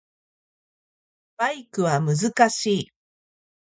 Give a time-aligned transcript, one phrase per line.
[1.37, 2.91] バイクは難しい